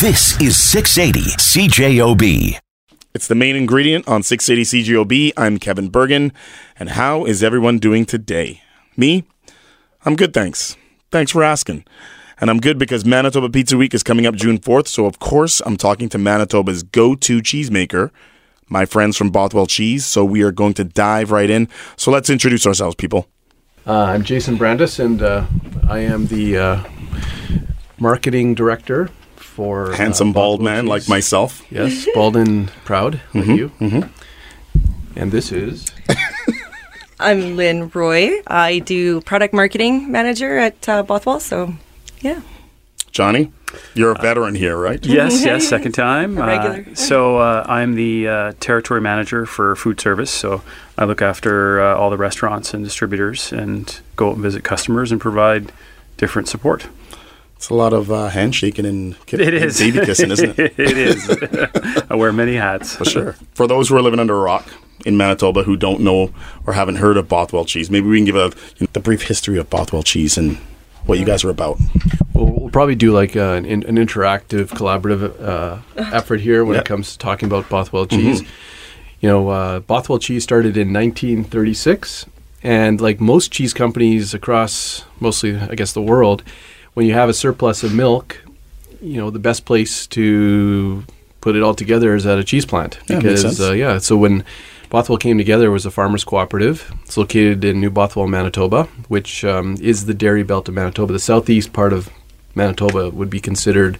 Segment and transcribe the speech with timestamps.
[0.00, 2.58] This is 680 CJOB.
[3.12, 5.32] It's the main ingredient on 680 CJOB.
[5.36, 6.32] I'm Kevin Bergen.
[6.78, 8.62] And how is everyone doing today?
[8.96, 9.24] Me?
[10.06, 10.78] I'm good, thanks.
[11.10, 11.84] Thanks for asking.
[12.40, 14.88] And I'm good because Manitoba Pizza Week is coming up June 4th.
[14.88, 18.10] So, of course, I'm talking to Manitoba's go to cheesemaker,
[18.70, 20.06] my friends from Bothwell Cheese.
[20.06, 21.68] So, we are going to dive right in.
[21.98, 23.28] So, let's introduce ourselves, people.
[23.86, 25.44] Uh, I'm Jason Brandis, and uh,
[25.90, 26.84] I am the uh,
[27.98, 29.10] marketing director
[29.60, 31.62] for uh, Handsome bald Bothwell man like myself.
[31.70, 33.70] Yes, bald and proud like you.
[35.14, 35.86] And this is
[37.20, 38.40] I'm Lynne Roy.
[38.46, 41.40] I do product marketing manager at uh, Bothwell.
[41.40, 41.74] So,
[42.22, 42.40] yeah.
[43.12, 43.52] Johnny,
[43.92, 45.04] you're a veteran here, right?
[45.04, 46.38] Yes, yes, second time.
[46.38, 46.94] A Uh, regular.
[46.94, 50.30] so uh, I'm the uh, territory manager for food service.
[50.30, 50.62] So
[50.96, 55.12] I look after uh, all the restaurants and distributors and go out and visit customers
[55.12, 55.70] and provide
[56.16, 56.86] different support.
[57.60, 60.72] It's a lot of uh, handshaking and, ki- It and baby kissing, isn't it?
[60.78, 61.28] it is.
[62.08, 62.96] I wear many hats.
[62.96, 63.32] For sure.
[63.52, 64.66] For those who are living under a rock
[65.04, 66.32] in Manitoba who don't know
[66.66, 69.24] or haven't heard of Bothwell cheese, maybe we can give a you know, the brief
[69.24, 70.56] history of Bothwell cheese and
[71.04, 71.78] what you guys are about.
[72.32, 76.80] Well, we'll probably do like uh, an, an interactive, collaborative uh, effort here when Yeah.
[76.80, 78.40] it comes to talking about Bothwell cheese.
[79.20, 82.24] You know, uh, Bothwell cheese started in 1936,
[82.62, 86.42] and like most cheese companies across mostly, I guess, the world,
[86.94, 88.42] when you have a surplus of milk,
[89.00, 91.04] you know, the best place to
[91.40, 93.54] put it all together is at a cheese plant Yeah, makes sense.
[93.56, 93.98] because uh, yeah.
[93.98, 94.44] So when
[94.90, 96.92] Bothwell came together, it was a farmers cooperative.
[97.04, 101.12] It's located in New Bothwell, Manitoba, which um, is the dairy belt of Manitoba.
[101.12, 102.10] The southeast part of
[102.54, 103.98] Manitoba would be considered,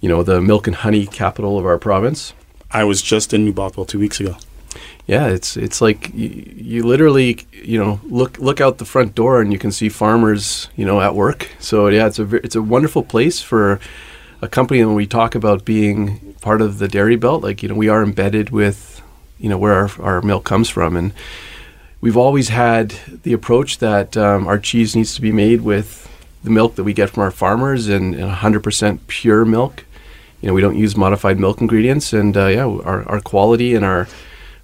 [0.00, 2.34] you know, the milk and honey capital of our province.
[2.70, 4.36] I was just in New Bothwell two weeks ago.
[5.06, 9.40] Yeah, it's it's like you, you literally, you know, look look out the front door
[9.40, 11.50] and you can see farmers, you know, at work.
[11.58, 13.80] So yeah, it's a it's a wonderful place for
[14.40, 14.80] a company.
[14.80, 17.88] And When we talk about being part of the dairy belt, like you know, we
[17.88, 19.02] are embedded with,
[19.38, 21.12] you know, where our, our milk comes from, and
[22.00, 22.90] we've always had
[23.22, 26.08] the approach that um, our cheese needs to be made with
[26.44, 29.84] the milk that we get from our farmers and, and 100% pure milk.
[30.40, 33.84] You know, we don't use modified milk ingredients, and uh, yeah, our, our quality and
[33.84, 34.08] our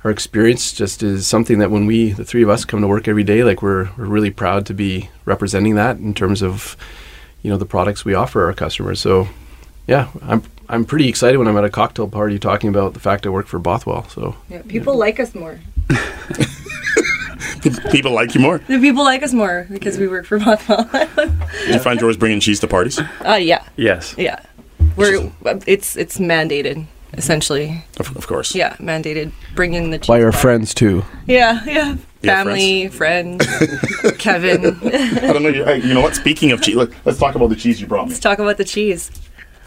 [0.04, 3.08] our experience just is something that when we, the three of us, come to work
[3.08, 6.76] every day, like we're we're really proud to be representing that in terms of
[7.42, 9.00] you know the products we offer our customers.
[9.00, 9.28] So
[9.86, 13.26] yeah, I'm I'm pretty excited when I'm at a cocktail party talking about the fact
[13.26, 14.08] I work for Bothwell.
[14.08, 14.62] So yeah.
[14.68, 15.58] People like us more.
[17.90, 18.58] People like you more.
[18.58, 20.84] The people like us more because we work for Bothwell.
[21.16, 23.00] Did you find yours bringing cheese to parties?
[23.26, 23.64] uh, yeah.
[23.76, 24.14] Yes.
[24.16, 24.40] Yeah.
[24.96, 25.30] We're,
[25.66, 27.84] it's, it's mandated, essentially.
[27.98, 28.54] Of, of course.
[28.54, 29.32] Yeah, mandated.
[29.54, 30.08] Bring in the cheese.
[30.08, 30.40] by our bar.
[30.40, 31.04] friends too.
[31.26, 31.96] Yeah, yeah.
[32.20, 33.46] Yeah, Family, friends,
[34.18, 34.76] Kevin.
[34.82, 35.50] I don't know.
[35.50, 36.16] You, hey, you know what?
[36.16, 38.08] Speaking of cheese, let, let's talk about the cheese you brought me.
[38.10, 39.12] Let's talk about the cheese.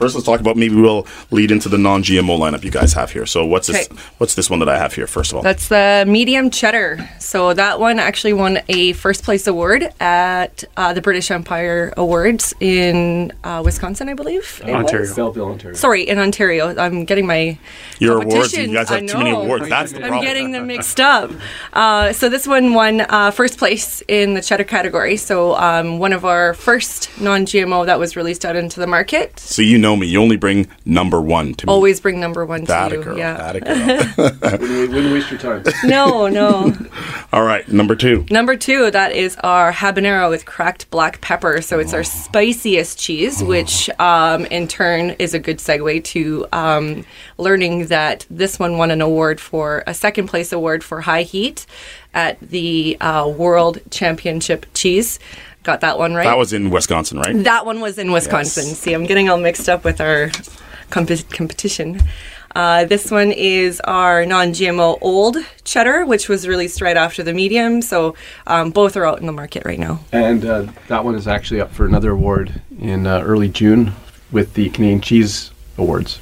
[0.02, 3.28] First, let's talk about maybe we'll lead into the non-GMO lineup you guys have here.
[3.28, 3.88] So, what's this?
[4.18, 5.06] What's this one that I have here?
[5.06, 7.08] First of all, That's the medium cheddar.
[7.20, 12.52] So that one actually won a first place award at uh, the British Empire Awards
[12.60, 14.60] in uh, Wisconsin, I believe.
[14.66, 15.02] it Ontario.
[15.02, 15.16] was.
[15.16, 15.76] Belleville, Ontario.
[15.76, 16.76] Sorry, in Ontario.
[16.76, 17.60] I'm getting my
[18.00, 18.54] your awards.
[18.58, 19.70] You guys have too many awards.
[19.70, 21.30] That's the I'm getting them mixed up.
[21.74, 25.16] Uh, so this one won uh, first place in the cheddar category.
[25.16, 29.40] So um, one of our first non-GMO that was released out into the market.
[29.40, 30.08] So you know me.
[30.08, 31.72] You only bring number one to me.
[31.74, 33.04] Always bring number one that to a you.
[33.04, 33.18] girl.
[33.18, 33.38] yeah.
[33.38, 34.32] That a girl.
[34.62, 35.64] Wouldn't, wouldn't waste your time.
[35.84, 36.74] No, no.
[37.34, 38.26] all right, number two.
[38.30, 41.62] Number two, that is our habanero with cracked black pepper.
[41.62, 47.06] So it's our spiciest cheese, which um, in turn is a good segue to um,
[47.38, 51.66] learning that this one won an award for a second place award for high heat
[52.14, 55.20] at the uh, World Championship Cheese.
[55.64, 56.24] Got that one right.
[56.24, 57.44] That was in Wisconsin, right?
[57.44, 58.68] That one was in Wisconsin.
[58.68, 58.80] Yes.
[58.80, 60.32] See, I'm getting all mixed up with our
[60.90, 62.02] comp- competition.
[62.56, 67.82] Uh, this one is our non-GMO old cheddar, which was released right after the medium.
[67.82, 68.16] So
[68.48, 70.02] um, both are out in the market right now.
[70.12, 73.94] And uh, that one is actually up for another award in uh, early June
[74.32, 76.20] with the Canadian Cheese Awards.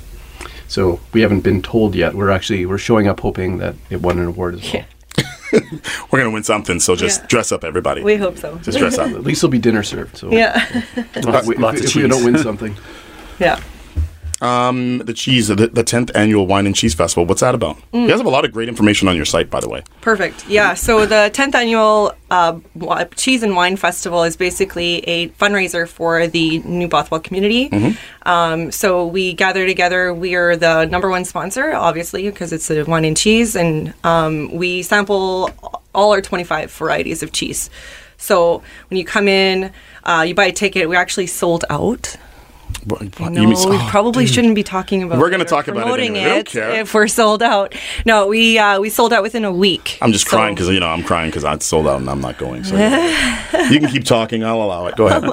[0.68, 2.14] So we haven't been told yet.
[2.14, 4.74] We're actually we're showing up hoping that it won an award as well.
[4.74, 4.86] Yeah.
[6.12, 7.28] We're gonna win something, so just Yeah.
[7.28, 8.04] dress up, everybody.
[8.04, 8.58] We hope so.
[8.60, 9.08] just dress up.
[9.16, 10.18] At least there'll be dinner served.
[10.18, 10.64] So Yeah,
[10.96, 11.16] if,
[11.46, 12.76] we, Lots if, of if we don't win something,
[13.40, 13.60] yeah.
[14.42, 17.26] Um, the cheese, the, the 10th annual Wine and Cheese Festival.
[17.26, 17.78] What's that about?
[17.92, 18.04] Mm.
[18.04, 19.84] You guys have a lot of great information on your site, by the way.
[20.02, 20.48] Perfect.
[20.48, 20.76] Yeah.
[20.76, 22.60] So the 10th annual uh,
[23.16, 27.70] Cheese and Wine Festival is basically a fundraiser for the New Bothwell community.
[28.24, 30.14] Um, so we gather together.
[30.14, 34.54] We are the number one sponsor, obviously, because it's the wine and cheese, and um,
[34.54, 35.50] we sample
[35.94, 37.70] all our 25 varieties of cheese.
[38.18, 39.72] So when you come in,
[40.04, 40.90] uh, you buy a ticket.
[40.90, 42.16] We actually sold out
[43.20, 45.20] No, mean- we oh, probably shouldn't be talking about.
[45.20, 46.22] We're gonna talk about it anyway.
[46.22, 46.70] I don't care.
[46.82, 47.76] if we're sold out.
[48.06, 49.98] No, we uh, we sold out within a week.
[50.02, 52.22] I'm just So- crying because you know I'm crying because I sold out and I'm
[52.22, 52.64] not going.
[52.64, 52.76] So
[53.70, 54.44] you can keep talking.
[54.44, 54.96] I'll allow it.
[54.96, 55.24] Go ahead.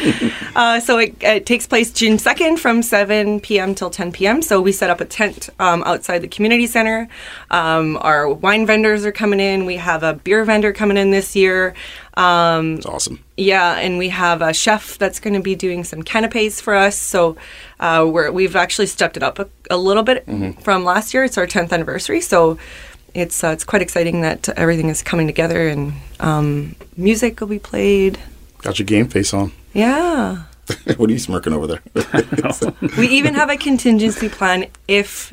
[0.56, 3.74] Uh, so it, it takes place June 2nd from 7 p.m.
[3.74, 4.42] till 10 p.m.
[4.42, 7.08] So we set up a tent um, outside the community center.
[7.50, 9.64] Um, our wine vendors are coming in.
[9.64, 11.74] We have a beer vendor coming in this year.
[12.14, 13.20] Um, It's awesome.
[13.36, 16.96] yeah, and we have a chef that's going to be doing some canapes for us.
[16.96, 17.36] So
[17.78, 20.24] uh, we're, we've actually stepped it up a, a little bit
[20.62, 21.24] from last year.
[21.24, 22.20] It's our 10th anniversary.
[22.20, 22.58] So
[23.14, 27.58] it's, uh, it's quite exciting that everything is coming together and um, music will be
[27.58, 28.18] played.
[28.58, 29.52] Got your game face on.
[29.72, 30.42] Yeah.
[30.96, 31.80] what are you smirking over there?
[32.98, 35.32] We even have a contingency plan if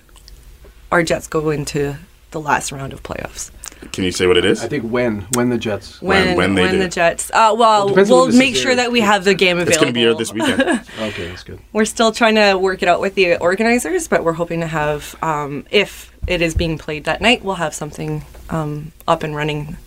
[0.92, 1.96] our Jets go into
[2.38, 3.52] the last round of playoffs.
[3.92, 4.64] Can you say what it is?
[4.64, 6.02] I think when when the Jets.
[6.02, 6.80] When- When when they do.
[6.80, 9.70] the Jets, uh, well, depends we'll make sure that we have the game available.
[9.72, 10.62] It's going to be aired this weekend.
[11.00, 11.60] Okay, that's good.
[11.74, 15.16] We're still trying to work it out with the organizers, but we're hoping to have,
[15.22, 19.78] um, if it is being played that night, we'll have something um, up and running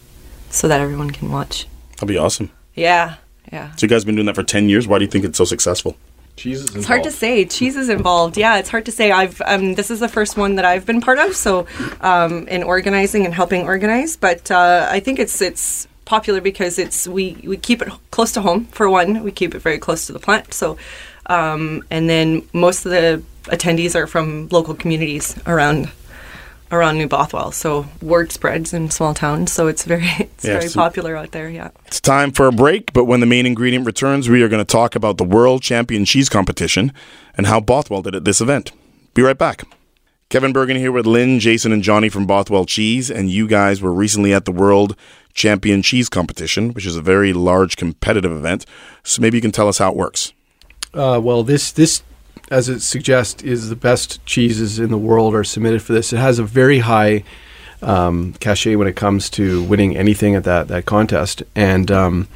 [0.51, 1.67] so that everyone can watch.
[1.93, 2.51] That'll be awesome.
[2.75, 3.17] Yeah,
[3.53, 3.75] yeah.
[3.75, 4.87] So you guys been doing that for ten years.
[4.87, 5.97] Why do you think it's so successful?
[6.41, 6.75] Jesus.
[6.75, 7.45] It's hard to say.
[7.45, 8.37] Cheese is involved.
[8.39, 9.13] Yeah, it's hard to say.
[9.13, 11.67] I've um, this is the first one that I've been part of, so
[12.01, 14.17] um, in organizing and helping organize.
[14.17, 18.41] But uh, I think it's it's popular because it's we we keep it close to
[18.41, 19.23] home for one.
[19.23, 20.55] We keep it very close to the plant.
[20.55, 20.79] So,
[21.27, 25.91] um, and then most of the attendees are from local communities around
[26.73, 27.53] around New Bothwell.
[27.53, 29.53] So word spreads in small towns.
[29.53, 31.49] So it's very it's Yeah, very so- popular out there.
[31.49, 31.71] Yeah.
[31.87, 34.73] It's time for a break, but when the main ingredient returns, we are going to
[34.73, 36.93] talk about the World Champion Cheese Competition
[37.37, 38.73] and how Bothwell did at this event.
[39.15, 39.65] Be right back.
[40.29, 43.93] Kevin Bergen here with Lynne, Jason, and Johnny from Bothwell Cheese, and you guys were
[43.93, 44.95] recently at the World
[45.35, 48.65] Champion Cheese Competition, which is a very large competitive event.
[49.03, 50.33] So maybe you can tell us how it works.
[50.95, 52.05] Uh, well, this this,
[52.51, 56.13] as it suggests, is the best cheeses in the world are submitted for this.
[56.13, 57.23] It has a very high
[57.83, 62.29] um, cachet when it comes to winning anything at that that contest, and um,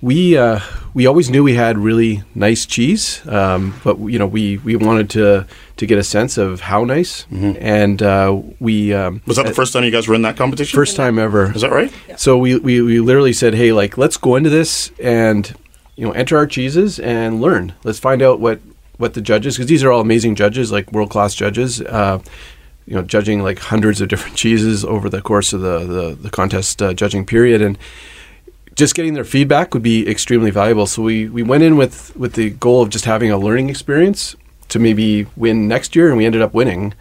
[0.00, 0.60] we uh,
[0.94, 5.10] we always knew we had really nice cheese, um, but you know we we wanted
[5.10, 5.46] to
[5.76, 9.72] to get a sense of how nice, and uh, we um, Was that the first
[9.72, 10.76] time you guys were in that competition?
[10.76, 11.54] first time ever.
[11.54, 11.92] Is that right?
[12.16, 15.54] So we, we, we literally said, hey, like, let's go into this and,
[15.94, 17.74] you know, enter our cheeses and learn.
[17.84, 18.58] Let's find out what,
[18.98, 22.20] what the judges, because these are all amazing judges, like world class judges, uh,
[22.86, 26.30] you know, judging like hundreds of different cheeses over the course of the, the, the
[26.30, 27.62] contest uh, judging period.
[27.62, 27.78] And
[28.74, 30.86] just getting their feedback would be extremely valuable.
[30.86, 34.36] So we, we went in with, with the goal of just having a learning experience
[34.68, 36.94] to maybe win next year, and we ended up winning.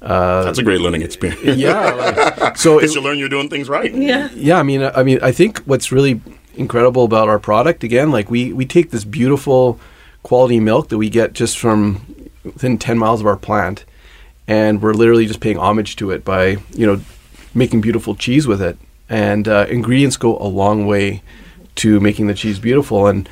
[0.00, 1.56] That's a great learning experience.
[1.58, 1.90] Yeah.
[2.38, 3.92] like- so Because it, you learn you're doing things right.
[3.92, 4.28] Yeah.
[4.34, 6.20] yeah, I mean, I mean, I think what's really
[6.54, 9.78] incredible about our product, again, like we we take this beautiful
[10.26, 12.04] quality milk that we get just from
[12.42, 13.84] within ten miles of our plant,
[14.48, 17.00] and we're literally just paying homage to it by you know
[17.54, 18.76] making beautiful cheese with it.
[19.08, 21.22] And uh, ingredients go a long way
[21.76, 23.06] to making the cheese beautiful.
[23.06, 23.28] And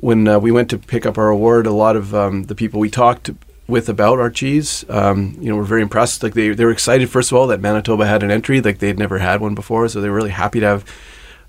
[0.00, 2.78] when uh, we went to pick up our award, a lot of um, the people
[2.78, 3.30] we talked
[3.66, 6.22] with about our cheese, um, you know, were very impressed.
[6.22, 8.60] Like they, they were excited, first of all, that Manitoba had an entry.
[8.60, 10.84] Like they'd never had one before, so they were really happy to have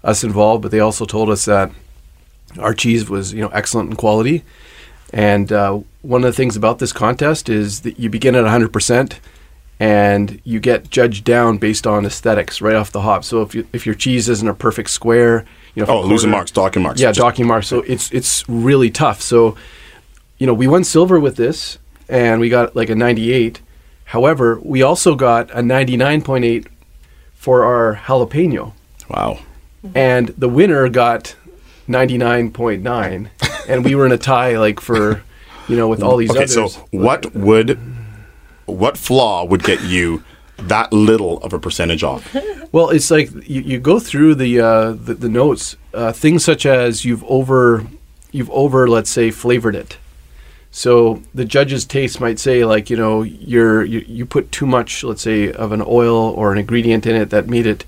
[0.04, 0.64] us involved.
[0.64, 1.70] But they also told us that
[2.58, 4.44] our cheese was, you know, excellent in quality.
[5.14, 9.14] And uh, one of the things about this contest is that you begin at 100%
[9.80, 13.24] and you get judged down based on aesthetics right off the hop.
[13.24, 16.52] So if, you, if your cheese isn't a perfect square, you know, Oh, losing marks,
[16.52, 17.00] docking marks.
[17.00, 17.68] yeah, docking marks.
[17.68, 19.22] So it's it's really tough.
[19.22, 19.56] So,
[20.38, 21.78] you know, we won silver with this,
[22.10, 23.62] and we got like a 98.
[24.06, 26.68] However, we also got a 99.8
[27.36, 28.74] for our jalapeno,
[29.10, 29.40] Wow.
[29.96, 31.36] and the winner got
[31.88, 33.30] 99.9,
[33.70, 35.22] and we were in a tie like for,
[35.68, 36.54] you know, with all these Okay, others.
[36.76, 37.78] so what would,
[38.66, 40.24] what flaw would get you
[40.58, 42.36] that little of a percentage off?
[42.72, 46.66] Well, it's like you, you go through the uh, the, the notes, uh, things such
[46.66, 47.86] as you've over
[48.32, 49.98] you've over let's say flavored it.
[50.72, 55.04] So the judge's taste might say like you know you're you, you put too much
[55.04, 57.86] let's say of an oil or an ingredient in it that made it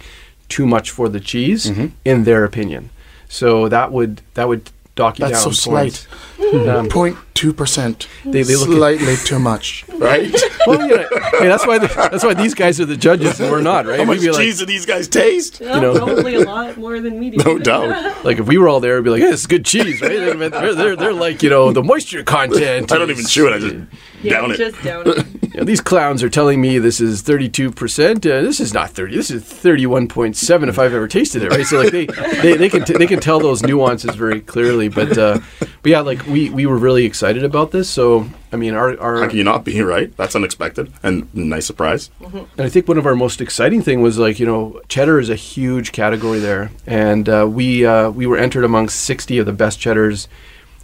[0.50, 1.88] too much for the cheese Mm-hmm.
[2.06, 2.90] in their opinion.
[3.30, 5.54] So that would that would dock you That's down.
[5.54, 6.08] so points.
[6.38, 6.68] slight.
[6.68, 8.08] Um, Point 32 percent.
[8.26, 10.32] They- they look at- slightly too much, right?
[10.68, 11.08] well, you know,
[11.40, 14.00] hey, that's why the, that's why these guys are the judges and we're not, right?
[14.00, 15.60] How much We'd be like, cheese do these guys taste?
[15.62, 17.44] you know, probably a lot more than medium.
[17.46, 18.24] No doubt.
[18.26, 20.10] like if we were all there, we'd be like, hey, "This is good cheese, right?"
[20.10, 22.92] They're, they're, they're, they're like, you know, the moisture content.
[22.92, 23.54] I don't even chew it.
[23.54, 23.76] I just
[24.24, 24.58] Yeah, down it.
[24.58, 25.26] just down it.
[25.52, 28.16] You know, these clowns are telling me this is 32%.
[28.26, 29.18] Uh, this is not 30.
[29.18, 31.66] This is 31.7 if I've ever tasted it, right?
[31.66, 32.06] So like they
[32.42, 36.02] they, they can t- they can tell those nuances very clearly, but uh, but yeah,
[36.02, 37.90] like we we were really excited about this.
[37.90, 40.16] So I mean, our our How can you not be right?
[40.18, 42.10] That's unexpected and a nice surprise.
[42.22, 45.30] And I think one of our most exciting thing was like you know cheddar is
[45.30, 49.54] a huge category there, and uh, we uh, we were entered among 60 of the
[49.54, 50.28] best cheddars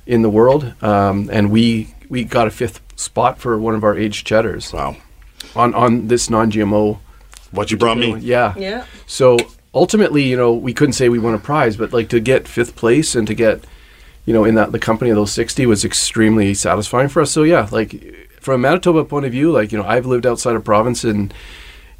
[0.05, 3.95] in the world, um, and we we got a fifth spot for one of our
[3.97, 4.95] aged cheddars Wow.
[5.55, 6.99] on on this non-GMO.
[7.51, 8.17] What you brought me?
[8.19, 8.53] Yeah.
[8.57, 8.85] Yeah.
[9.05, 9.37] So
[9.73, 12.75] ultimately, you know, we couldn't say we won a prize, but like to get fifth
[12.75, 13.63] place and to get,
[14.27, 17.31] you know, in that the company of those sixty was extremely satisfying for us.
[17.31, 18.03] So yeah, like
[18.41, 21.33] from a Manitoba point of view, like you know, I've lived outside of province, and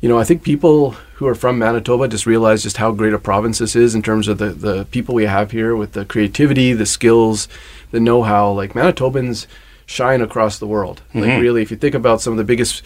[0.01, 3.17] you know, I think people who are from Manitoba just realize just how great a
[3.17, 6.73] province this is in terms of the the people we have here with the creativity,
[6.73, 7.47] the skills,
[7.91, 8.51] the know-how.
[8.51, 9.47] Like Manitobans
[9.85, 11.01] shine across the world.
[11.13, 11.41] Like mm-hmm.
[11.41, 12.83] really, if you think about some of the biggest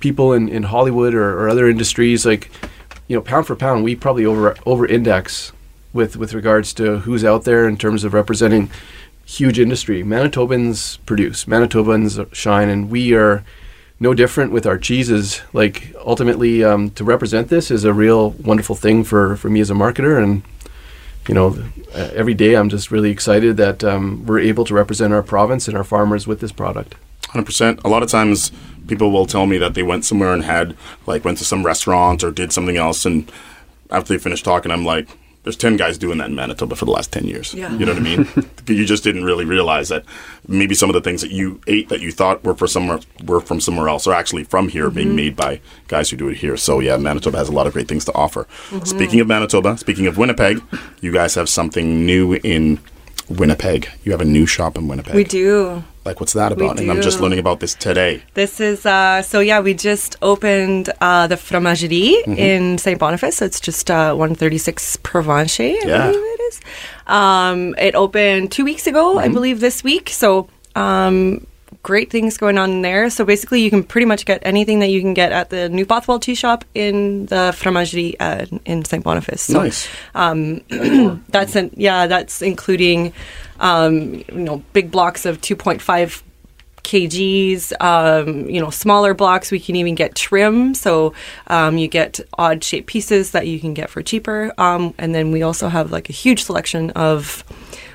[0.00, 2.50] people in, in Hollywood or, or other industries, like
[3.06, 5.52] you know, pound for pound, we probably over over index
[5.92, 8.70] with with regards to who's out there in terms of representing
[9.24, 10.02] huge industry.
[10.02, 13.44] Manitobans produce, Manitobans shine, and we are
[14.00, 15.42] no different with our cheeses.
[15.52, 19.70] Like ultimately, um, to represent this is a real wonderful thing for for me as
[19.70, 20.42] a marketer, and
[21.28, 21.62] you know,
[21.94, 25.76] every day I'm just really excited that um, we're able to represent our province and
[25.76, 26.94] our farmers with this product.
[27.28, 27.80] Hundred percent.
[27.84, 28.50] A lot of times,
[28.88, 32.24] people will tell me that they went somewhere and had like went to some restaurant
[32.24, 33.30] or did something else, and
[33.90, 35.08] after they finish talking, I'm like,
[35.42, 37.72] "There's ten guys doing that in Manitoba for the last ten years." Yeah.
[37.72, 38.28] You know what I mean?
[38.66, 40.04] you just didn't really realize that
[40.46, 43.40] maybe some of the things that you ate that you thought were for somewhere were
[43.40, 45.16] from somewhere else are actually from here, being mm-hmm.
[45.16, 46.56] made by guys who do it here.
[46.56, 48.44] So yeah, Manitoba has a lot of great things to offer.
[48.70, 48.84] Mm-hmm.
[48.84, 50.62] Speaking of Manitoba, speaking of Winnipeg,
[51.00, 52.80] you guys have something new in.
[53.28, 53.88] Winnipeg.
[54.02, 55.14] You have a new shop in Winnipeg.
[55.14, 55.84] We do.
[56.04, 56.80] Like, what's that about?
[56.80, 58.22] And I'm just learning about this today.
[58.34, 59.60] This is uh, so yeah.
[59.60, 62.32] We just opened uh, the Fromagerie Mm-hmm.
[62.38, 63.36] in Saint Boniface.
[63.36, 65.62] So it's just uh, 136 Provencher.
[65.62, 66.06] I Yeah.
[66.10, 66.60] believe it is.
[67.06, 69.18] Um, it opened two weeks ago, Mm-hmm.
[69.18, 70.08] I believe, this week.
[70.08, 71.46] So um,
[71.82, 73.10] great things going on there.
[73.10, 75.84] So basically, you can pretty much get anything that you can get at the New
[75.84, 79.42] Bothwell Tea Shop in the Fromagerie uh, in Saint Boniface.
[79.42, 79.86] So nice.
[81.28, 83.12] that's an, yeah, that's including
[83.60, 86.22] um, you know big blocks of 2.5
[86.82, 87.72] kgs.
[87.80, 89.50] Um, you know, smaller blocks.
[89.50, 91.14] We can even get trim, so
[91.46, 94.52] um, you get odd shaped pieces that you can get for cheaper.
[94.58, 97.44] Um, and then we also have like a huge selection of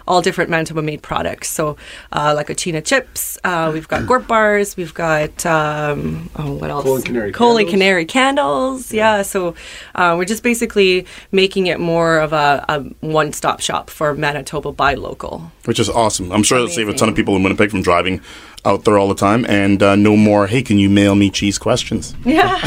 [0.07, 1.49] all different Manitoba made products.
[1.49, 1.77] So,
[2.11, 6.83] uh, like Achina chips, uh, we've got Gorp bars, we've got, um, oh, what else?
[6.83, 7.71] Coal and Canary Coal and candles.
[7.73, 8.93] Canary candles.
[8.93, 9.21] Yeah.
[9.21, 9.55] So,
[9.95, 14.71] uh, we're just basically making it more of a, a one stop shop for Manitoba
[14.71, 15.51] by local.
[15.65, 16.31] Which is awesome.
[16.31, 18.21] I'm sure it'll save a ton of people in Winnipeg from driving
[18.65, 21.57] out there all the time and uh, no more, hey, can you mail me cheese
[21.57, 22.15] questions?
[22.25, 22.59] Yeah.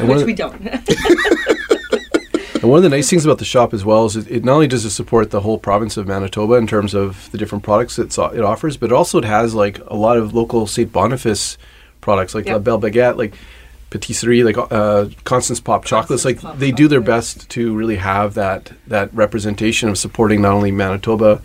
[0.06, 0.60] Which we don't.
[2.60, 4.54] And one of the nice things about the shop as well is it, it not
[4.54, 7.98] only does it support the whole province of Manitoba in terms of the different products
[7.98, 10.92] it's, it offers, but also it has like a lot of local St.
[10.92, 11.56] Boniface
[12.00, 12.52] products like Yep.
[12.54, 13.34] La Belle Baguette, like
[13.90, 16.24] patisserie, like uh, Constance Popp chocolates.
[16.24, 20.52] Like Popp they do their best to really have that that representation of supporting not
[20.52, 21.40] only Manitoba,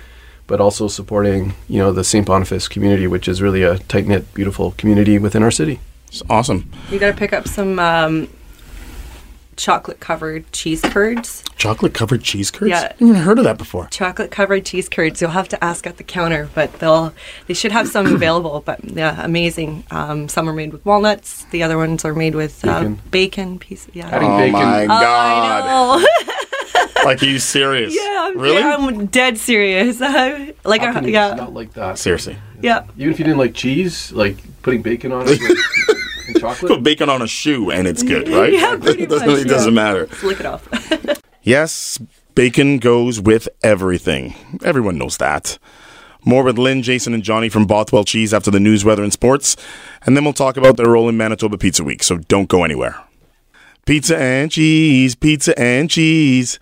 [0.48, 2.26] but also supporting you know the St.
[2.26, 5.80] Boniface community, which is really a tight knit, beautiful community within our city.
[6.08, 6.72] It's awesome.
[6.90, 8.30] you got to pick up some um,
[9.58, 11.44] chocolate covered cheese curds.
[11.58, 12.70] Chocolate covered cheese curds?
[12.72, 12.92] Yeah.
[12.92, 13.88] I've never heard of that before.
[13.92, 15.22] chocolate covered cheese curds.
[15.22, 17.14] You'll have to ask at the counter, but they'll
[17.48, 18.62] they should have some available.
[18.66, 19.84] But yeah, amazing.
[19.92, 21.46] Um, some are made with walnuts.
[21.52, 23.00] The other ones are made with uh, Bacon.
[23.12, 23.88] bacon piece.
[23.94, 24.08] Yeah.
[24.10, 24.54] Adding Oh bacon.
[24.54, 25.64] my Oh, god.
[25.64, 27.06] I know.
[27.06, 27.96] like, are you serious?
[27.96, 28.58] yeah, I'm, Really?
[28.60, 30.00] yeah, I'm dead serious.
[30.64, 31.98] like, How a, can you yeah, not like that?
[32.00, 32.38] Seriously.
[32.62, 32.86] yeah.
[32.98, 35.40] Even if you didn't like cheese, like putting bacon on it
[35.88, 36.72] with, and chocolate.
[36.72, 38.54] Put bacon on a shoe and it's good, right?
[38.64, 39.84] Yeah, pretty it doesn't, much, it doesn't yeah.
[39.84, 40.08] matter.
[40.24, 41.20] Let's it off.
[41.46, 42.00] Yes,
[42.36, 44.34] bacon goes with everything.
[44.64, 45.60] Everyone knows that.
[46.24, 49.58] More with Lynne, Jason, and Johnny from Bothwell Cheese after the news, weather, and sports.
[50.06, 52.96] And then we'll talk about their role in Manitoba Pizza Week, so don't go anywhere.
[53.86, 56.60] Pizza and cheese, pizza and cheese.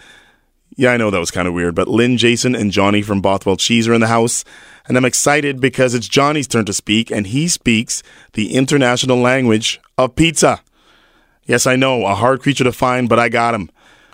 [0.75, 3.57] Yeah, I know that was kind of weird, but Lynne, Jason, and Johnny from Bothwell
[3.57, 4.43] Cheese are in the house.
[4.87, 9.79] And I'm excited because it's Johnny's turn to speak, and he speaks the international language
[9.97, 10.61] of pizza.
[11.45, 13.69] Yes, I know, a hard creature to find, but I got him.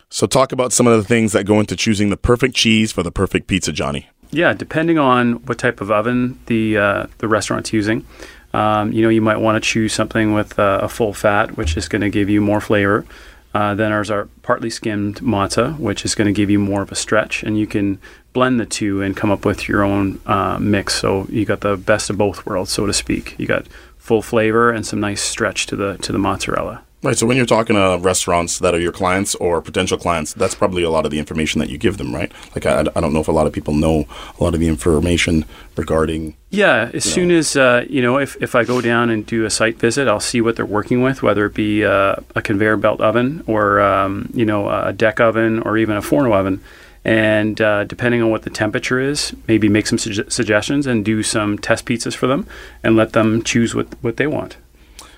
[0.09, 3.03] So, talk about some of the things that go into choosing the perfect cheese for
[3.03, 4.09] the perfect pizza, Johnny.
[4.31, 8.05] Yeah, depending on what type of oven the uh, the restaurant's using,
[8.53, 11.77] um, you know, you might want to choose something with uh, a full fat, which
[11.77, 13.05] is going to give you more flavor.
[13.53, 16.91] Uh, then ours are partly skimmed mozza, which is going to give you more of
[16.91, 17.99] a stretch, and you can
[18.33, 20.95] blend the two and come up with your own uh, mix.
[20.95, 23.35] So you got the best of both worlds, so to speak.
[23.39, 23.65] You got
[23.97, 26.83] full flavor and some nice stretch to the to the mozzarella.
[27.07, 27.17] Right.
[27.17, 30.83] So when you're talking to restaurants that are your clients or potential clients, that's probably
[30.83, 32.29] a lot of the information that you give them, right?
[32.53, 34.05] Like I, I don't know if a lot of people know
[34.37, 35.45] a lot of the information
[35.77, 36.35] regarding.
[36.49, 39.49] Yeah, as soon as uh, you know, if, if I go down and do a
[39.49, 42.99] site visit, I'll see what they're working with, whether it be uh, a conveyor belt
[42.99, 46.61] oven or um, you know a deck oven or even a forno oven,
[47.05, 51.23] and uh, depending on what the temperature is, maybe make some suge- suggestions and do
[51.23, 52.45] some test pizzas for them,
[52.83, 54.57] and let them choose what what they want.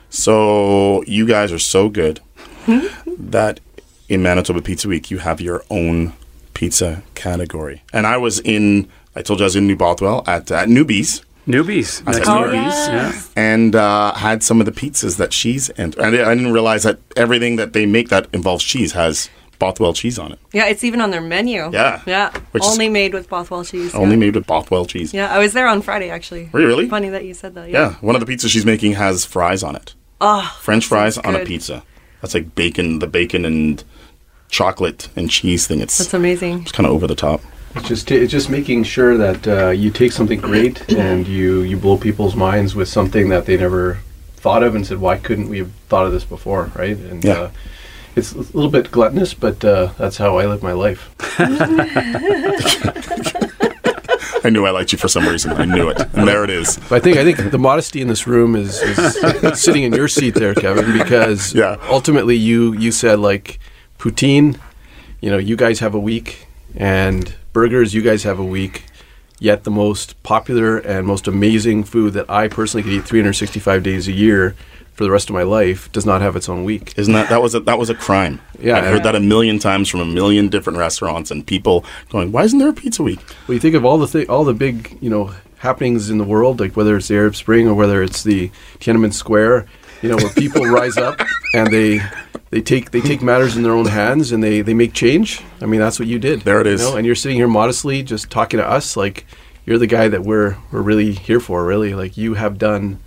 [0.09, 2.19] So you guys are so good
[3.17, 3.59] that
[4.07, 6.13] in Manitoba Pizza Week you have your own
[6.53, 7.83] pizza category.
[7.93, 11.23] And I was in, I told you I was in New Bothwell at, at Newbies.
[11.47, 12.47] Newbies, I next said door.
[12.47, 12.87] newbies.
[12.87, 13.21] Yeah.
[13.35, 16.99] and uh, had some of the pizzas that she's and I I didn't realize that
[17.15, 20.39] everything that they make that involves cheese has Bothwell cheese on it.
[20.53, 21.69] Yeah, it's even on their menu.
[21.73, 22.01] Yeah.
[22.05, 22.31] Yeah.
[22.51, 23.95] Which is- Only made with Bothwell cheese.
[23.95, 24.19] Only yeah.
[24.19, 25.11] made with Bothwell cheese.
[25.11, 26.49] Yeah, I was there on Friday actually.
[26.53, 26.87] Were you really?
[26.87, 27.69] Funny that you said that.
[27.69, 29.95] Yeah, one of the pizzas she's making has fries on it.
[30.21, 31.83] Oh, French fries sounds on a pizza.
[32.21, 33.83] That's like bacon, the bacon and
[34.49, 35.79] chocolate and cheese thing.
[35.79, 36.61] It's That's amazing.
[36.63, 37.41] it's kind of over the top.
[37.75, 41.77] It's just it's just making sure that uh, you take something great and you you
[41.77, 43.99] blow people's minds with something that they never
[44.37, 46.97] thought of and said, why couldn't we have thought of this before, right?
[46.97, 47.33] And Yeah.
[47.33, 47.51] uh,
[48.15, 51.09] it's a little bit gluttonous, but uh, that's how I live my life.
[54.43, 55.51] I knew I liked you for some reason.
[55.51, 56.77] I knew it, and there it is.
[56.89, 60.07] But I think I think the modesty in this room is, is sitting in your
[60.07, 61.77] seat there, Kevin, because Yeah.
[61.89, 63.59] ultimately you you said like
[63.97, 64.59] poutine,
[65.21, 68.85] you know, you guys have a week, and burgers, you guys have a week.
[69.41, 74.07] Yet the most popular and most amazing food that I personally could eat 365 days
[74.09, 74.53] a year
[74.99, 76.93] for the rest of my life does not have its own week.
[76.97, 78.41] Isn't that that was a, that was a crime?
[78.59, 82.33] Yeah, I've heard that a million times from a million different restaurants and people going,
[82.33, 84.53] "Why isn't there a pizza week?" Well, you think of all the thi- all the
[84.53, 88.03] big you know happenings in the world, like whether it's the Arab Spring or whether
[88.03, 88.51] it's the
[88.81, 89.67] Tiananmen Square,
[90.01, 91.17] you know, where people rise up
[91.53, 92.01] and they
[92.49, 95.41] they take they take matters in their own hands and they they make change.
[95.61, 96.41] I mean, that's what you did.
[96.41, 96.81] There it is.
[96.81, 99.25] you know, and you're sitting here modestly, just talking to us like
[99.65, 101.63] you're the guy that we're we're really here for.
[101.63, 102.99] Really, like you have done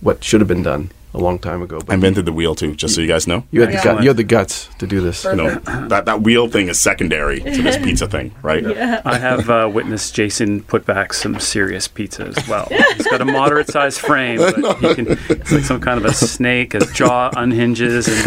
[0.00, 1.78] what should have been done a long time ago.
[1.78, 3.44] But I invented the wheel too, just so you guys know.
[3.52, 3.98] you had the Excellent.
[3.98, 5.24] gut, you had the guts to do this.
[5.24, 5.54] You know
[5.88, 8.62] that that wheel thing is secondary to this pizza thing, right?
[8.62, 9.00] Yeah.
[9.04, 12.66] I have uh, witnessed Jason put back some serious pizza as well.
[12.96, 16.12] He's got a moderate sized frame, but he can, it's like some kind of a
[16.12, 16.72] snake.
[16.72, 18.08] His jaw unhinges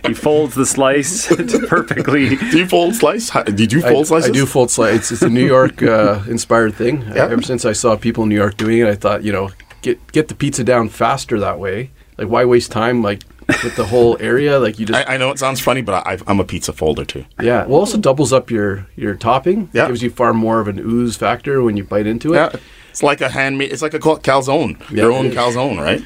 [0.06, 1.26] he folds the slice
[1.66, 2.36] perfectly.
[2.36, 3.30] Do you fold slice?
[3.30, 4.30] Did you I, fold slices?
[4.30, 4.98] I do fold slice.
[4.98, 7.02] It's, it's a New York uh, inspired thing.
[7.02, 7.28] Yeah.
[7.28, 9.50] Ever since I saw people in New York doing it, I thought, you know,
[9.82, 11.90] get get the pizza down faster that way.
[12.16, 13.02] Like, why waste time?
[13.02, 13.22] Like
[13.62, 16.18] with the whole area, like you just I, I know it sounds funny, but I,
[16.26, 17.24] I'm a pizza folder too.
[17.40, 17.64] yeah.
[17.66, 19.70] Well, also doubles up your your topping.
[19.72, 19.86] Yeah.
[19.86, 22.36] gives you far more of an ooze factor when you bite into it.
[22.36, 22.56] Yeah,
[22.90, 23.72] it's like a handmade.
[23.72, 25.34] It's like a calzone, Yeah, your own is.
[25.34, 26.02] calzone, right?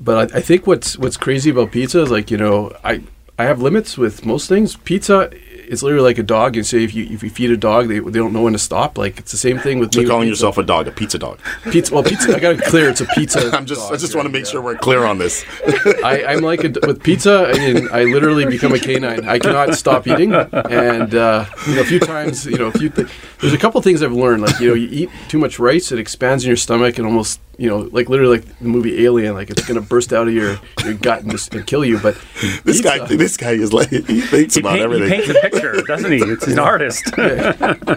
[0.00, 3.02] But I, I think what's what's crazy about pizza is like you know I
[3.38, 4.76] I have limits with most things.
[4.76, 5.30] Pizza
[5.72, 6.54] is literally like a dog.
[6.54, 8.58] You say if you if you feed a dog, they, they don't know when to
[8.58, 8.98] stop.
[8.98, 11.18] Like it's the same thing with me You're with calling yourself a dog, a pizza
[11.18, 11.40] dog.
[11.70, 11.94] pizza.
[11.94, 12.36] Well, pizza.
[12.36, 12.90] I got to clear.
[12.90, 13.50] It's a pizza.
[13.56, 14.50] I'm just, I just want to make yeah.
[14.50, 15.44] sure we're clear on this.
[16.04, 17.50] I, I'm like a, with pizza.
[17.52, 19.26] I mean, I literally become a canine.
[19.26, 22.90] I cannot stop eating, and uh, you know, a few times, you know, a few.
[22.90, 23.08] Th-
[23.40, 24.42] there's a couple things I've learned.
[24.42, 27.40] Like you know, you eat too much rice, it expands in your stomach, and almost
[27.62, 30.58] you know, like literally like the movie Alien, like it's gonna burst out of your,
[30.84, 31.96] your gut and just and kill you.
[32.00, 32.16] But
[32.64, 35.08] This guy, pizza, this guy is like he thinks He, about paint, he everything.
[35.10, 36.18] paints a picture, doesn't he?
[36.32, 37.04] It's an artist.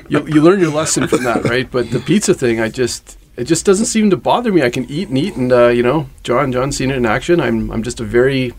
[0.08, 1.70] you, you learn your lesson from that, right?
[1.70, 4.62] But the pizza thing, I just it just doesn't seem to bother me.
[4.62, 7.42] I can eat and eat, and uh, you know, John John's seen it in action.
[7.42, 8.54] I'm I'm just a very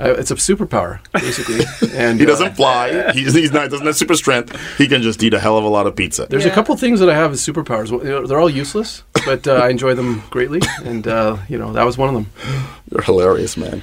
[0.00, 1.60] uh, it's a superpower basically,
[1.98, 3.12] and He uh, doesn't fly.
[3.12, 4.56] He's, he's not doesn't have super strength.
[4.78, 6.26] He can just eat a hell of a lot of pizza.
[6.30, 7.90] There's a couple things that I have as superpowers.
[7.90, 11.58] Well, you know, they're all useless, but uh, I enjoy them greatly, and uh, you
[11.58, 12.26] know that was one of them.
[12.90, 13.82] You're hilarious, man.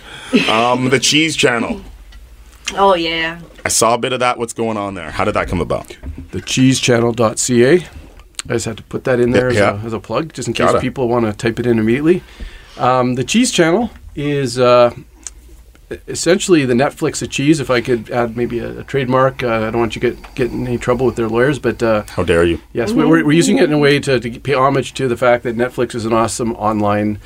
[0.49, 1.81] Um, the Cheese Channel.
[2.73, 3.41] Oh yeah.
[3.63, 4.37] I saw a bit of that.
[4.37, 5.11] What's going on there?
[5.11, 5.95] How did that come about?
[6.31, 7.73] The cheesechannel.ca.
[8.47, 9.81] I just had to put that in there as, Yeah.
[9.81, 10.79] a, as a plug, just in case Gotta.
[10.79, 12.21] people want to type it in immediately.
[12.77, 14.93] Um, the Cheese Channel is uh,
[16.07, 17.59] essentially the Netflix of cheese.
[17.59, 20.35] If I could add maybe a, a trademark, uh, I don't want you to get
[20.35, 22.59] get in any trouble with their lawyers, but uh, How dare you?
[22.73, 25.17] Yes, we- we're, we're using it in a way to, to pay homage to the
[25.17, 27.19] fact that Netflix is an awesome online,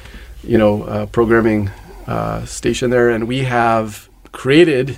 [0.44, 1.70] you know, uh, programming
[2.08, 4.98] uh, station there, and we have created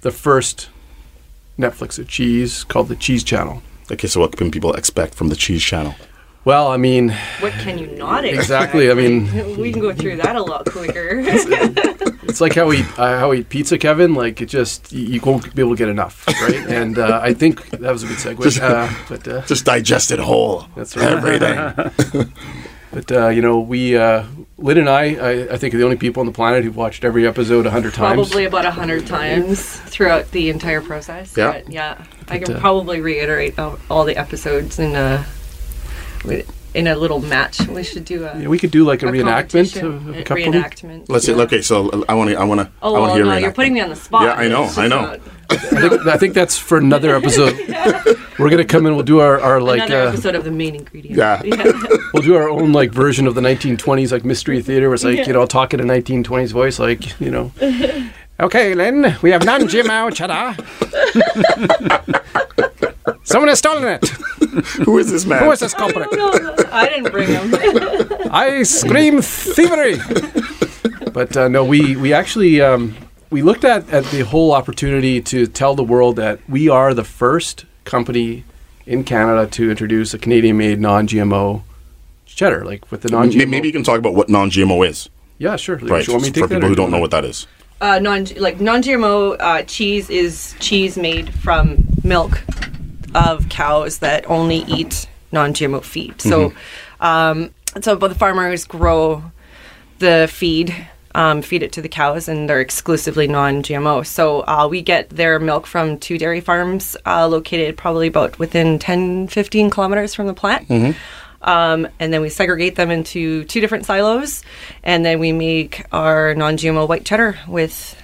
[0.00, 0.68] the first
[1.58, 3.62] Netflix of cheese called the Cheese Channel.
[3.90, 5.94] Okay, so what can people expect from the Cheese Channel?
[6.44, 8.42] Well, I mean, What can you not expect?
[8.42, 11.22] Exactly, I mean- we can go through that a lot quicker.
[12.32, 14.14] It's like how we uh, how we eat pizza, Kevin.
[14.14, 16.54] Like it just you, you won't be able to get enough, right?
[16.66, 18.58] and uh, I think that was a good segue.
[18.58, 20.64] Uh, but uh, Just digest it whole.
[20.74, 21.10] That's right.
[21.10, 22.32] Everything.
[22.90, 24.24] but uh, you know, we uh,
[24.56, 27.04] Lynne and I, I, I think, are the only people on the planet who've watched
[27.04, 28.14] every episode a hundred times.
[28.14, 31.36] probably about a hundred times throughout the entire process.
[31.36, 31.52] Yeah.
[31.52, 32.02] But yeah.
[32.28, 35.26] I can uh, probably reiterate all, all the episodes in a
[36.74, 37.60] in a little match.
[37.66, 40.16] We should do a, Yeah, we could do like a, a reenactment competition, of, of
[40.16, 40.44] a a couple.
[40.44, 41.06] reenactment.
[41.08, 41.34] Let's see.
[41.34, 42.36] Okay, so I want to.
[42.36, 42.70] I want to.
[42.82, 43.24] Oh I want well, to hear.
[43.24, 44.22] no, you're putting me on the spot.
[44.22, 45.18] Yeah, I know, I know.
[45.50, 47.54] I think, I think that's for another episode.
[48.38, 48.94] We're gonna come in.
[48.94, 51.18] We'll do our, our like Another uh, episode of the main ingredient.
[51.18, 51.42] Yeah.
[52.14, 55.26] we'll do our own like version of the 1920s like mystery theater where it's like
[55.26, 57.52] you know I'll talk in a 1920s voice like you know
[58.42, 60.54] okay Lynne we have non-GMO cheddar
[63.24, 64.08] someone has stolen it
[64.84, 65.42] Who is this man?
[65.44, 66.30] who is this culprit no,
[66.70, 67.54] I didn't bring him.
[68.30, 69.96] I scream thievery
[71.12, 72.94] but uh, no we we actually um,
[73.30, 77.04] we looked at, at the whole opportunity to tell the world that we are the
[77.04, 78.44] first company
[78.86, 81.62] in Canada to introduce a Canadian made non-GMO
[82.26, 85.56] cheddar like with the non-GMO Maybe, maybe you can talk about what non-GMO is, Yeah,
[85.56, 85.76] sure.
[85.76, 86.06] right?
[86.06, 87.24] You want me to for take that people who do you don't know what that
[87.24, 87.46] is.
[87.82, 92.42] Uh, non like non-GMO uh, cheese is cheese made from milk
[93.14, 96.20] of cows that only eat non-GMO feed.
[96.22, 96.52] So,
[97.00, 99.24] um, so the farmers grow
[99.98, 100.74] the feed,
[101.14, 104.06] um, feed it to the cows, and they're exclusively non-GMO.
[104.06, 108.78] So uh, we get their milk from two dairy farms uh, located probably about within
[108.78, 110.68] 10, 15 kilometers from the plant.
[111.42, 114.42] Um, and then we segregate them into two different silos,
[114.82, 117.96] and then we make our non-GMO white cheddar with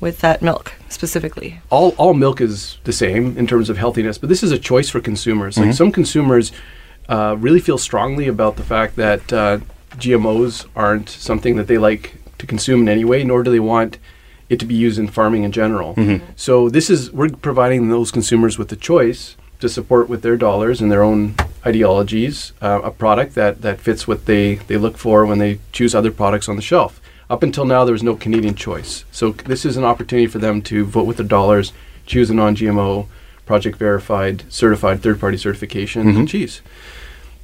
[0.00, 1.60] with that milk specifically.
[1.68, 4.88] all all milk is the same in terms of healthiness, but this is a choice
[4.88, 5.58] for consumers.
[5.58, 6.52] Like some consumers
[7.08, 9.58] uh, really feel strongly about the fact that uh,
[9.96, 13.98] GMOs aren't something that they like to consume in any way, nor do they want
[14.48, 15.94] it to be used in farming in general.
[16.34, 20.80] So this is we're providing those consumers with the choice to support with their dollars
[20.80, 21.34] and their own
[21.66, 25.94] ideologies uh, a product that that fits what they they look for when they choose
[25.94, 27.00] other products on the shelf.
[27.28, 29.04] Up until now, there was no Canadian choice.
[29.12, 31.72] So this is an opportunity for them to vote with their dollars,
[32.04, 33.06] choose a non-GMO,
[33.46, 36.60] project verified, certified, third-party certification cheese.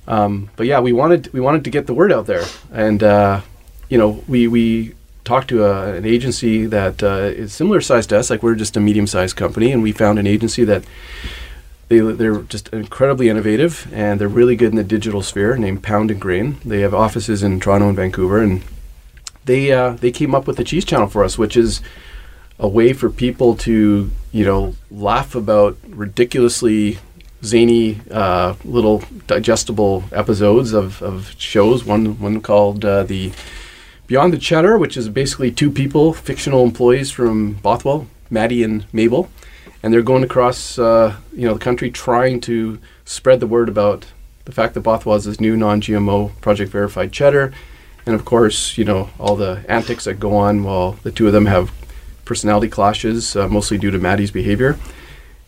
[0.08, 3.40] Um, but yeah, we wanted we wanted to get the word out there, and uh,
[3.88, 8.18] you know, we we talked to a, an agency that uh, is similar size to
[8.18, 8.30] us.
[8.30, 10.84] Like we're just a medium-sized company, and we found an agency that
[11.88, 15.56] they they're just incredibly innovative, and they're really good in the digital sphere.
[15.56, 16.58] Named Pound and Grain.
[16.64, 18.62] They have offices in Toronto and Vancouver, and
[19.44, 21.80] they uh, they came up with the cheese channel for us, which is
[22.58, 26.98] a way for people to you know laugh about ridiculously
[27.44, 31.84] zany uh, little digestible episodes of, of shows.
[31.84, 33.32] One one called uh, the
[34.06, 39.28] Beyond the Cheddar, which is basically two people, fictional employees from Bothwell, Maddie and Mabel,
[39.82, 44.06] and they're going across uh, you know the country trying to spread the word about
[44.44, 47.52] the fact that Bothwell is this new non-GMO project verified cheddar,
[48.04, 51.32] and of course you know all the antics that go on while the two of
[51.32, 51.70] them have
[52.24, 54.78] personality clashes, uh, mostly due to Maddie's behavior,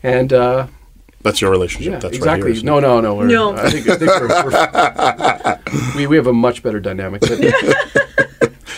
[0.03, 0.33] and.
[0.33, 0.67] Uh,
[1.23, 1.93] That's your relationship.
[1.93, 2.43] yeah, That's exactly.
[2.43, 3.15] Right here, isn't no, no, no.
[3.17, 3.57] We're, No.
[3.57, 7.23] I think, I think we're, we're we, we have a much better dynamic.
[7.23, 7.41] But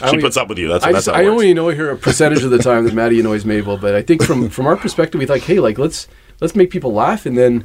[0.02, 0.68] I She only- puts up with you.
[0.68, 1.32] That's I, that's just, how it I works.
[1.34, 4.22] only know her a percentage of the time that Maddie annoys Mabel, but I think
[4.22, 6.08] from from our perspective, we like, hey, like let's
[6.40, 7.64] let's make people laugh, and then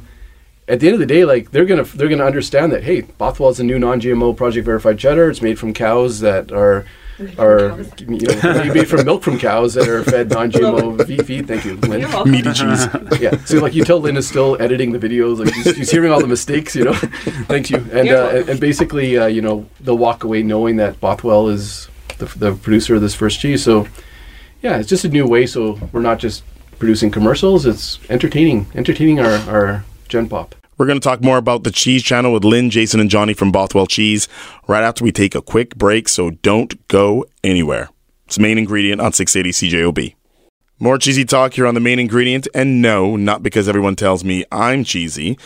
[0.68, 3.50] at the end of the day, like they're gonna they're gonna understand that hey, Bothwell
[3.50, 5.30] is a new non-GMO project verified cheddar.
[5.30, 6.84] It's made from cows that are
[7.38, 11.46] are you know made from milk from cows that are fed non-GMO v- feed.
[11.48, 12.86] Thank you, Lynne You're meaty cheese.
[13.20, 13.36] yeah.
[13.46, 16.20] So like you tell Lynne is still editing the videos, like she's, she's hearing all
[16.20, 16.92] the mistakes, you know.
[17.48, 17.78] Thank you.
[17.92, 21.88] And uh, and, and basically, uh, you know, they'll walk away knowing that Bothwell is
[22.18, 23.62] the, the producer of this first cheese.
[23.62, 23.86] So
[24.62, 25.46] yeah, it's just a new way.
[25.46, 26.42] So we're not just
[26.78, 30.54] producing commercials; it's entertaining, entertaining our our Gen Pop.
[30.78, 33.50] We're going to talk more about the Cheese Channel with Lynne, Jason, and Johnny from
[33.50, 34.28] Bothwell Cheese
[34.68, 37.88] right after we take a quick break, so don't go anywhere.
[38.26, 40.14] It's main ingredient on 680 CJOB.
[40.78, 44.44] More cheesy talk here on the main ingredient, and no, not because everyone tells me
[44.52, 45.38] I'm cheesy,